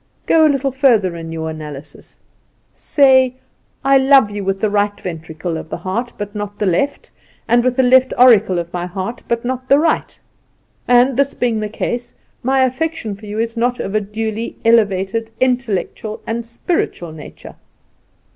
"Go 0.25 0.47
a 0.47 0.49
little 0.49 0.71
further 0.71 1.15
in 1.15 1.31
your 1.31 1.51
analysis; 1.51 2.17
say, 2.71 3.35
'I 3.85 3.99
love 3.99 4.31
you 4.31 4.43
with 4.43 4.59
the 4.59 4.69
right 4.71 4.99
ventricle 4.99 5.57
of 5.57 5.69
my 5.69 5.77
heart, 5.77 6.11
but 6.17 6.33
not 6.33 6.57
the 6.57 6.65
left, 6.65 7.11
and 7.47 7.63
with 7.63 7.75
the 7.75 7.83
left 7.83 8.11
auricle 8.17 8.57
of 8.57 8.73
my 8.73 8.87
heart, 8.87 9.21
but 9.27 9.45
not 9.45 9.69
the 9.69 9.77
right; 9.77 10.17
and, 10.87 11.17
this 11.17 11.35
being 11.35 11.59
the 11.59 11.69
case, 11.69 12.15
my 12.41 12.63
affection 12.63 13.13
for 13.15 13.27
you 13.27 13.37
is 13.37 13.55
not 13.55 13.79
of 13.79 13.93
a 13.93 14.01
duly 14.01 14.55
elevated, 14.65 15.29
intellectual 15.39 16.19
and 16.25 16.47
spiritual 16.47 17.11
nature. 17.11 17.53